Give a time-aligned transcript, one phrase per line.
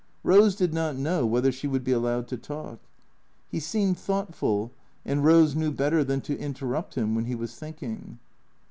[0.23, 2.79] Rose did not know whether she would be allowed to talk.
[3.51, 4.71] He seemed thoughtful,
[5.05, 8.17] and Eose knew better than to interrupt him when he was think ing.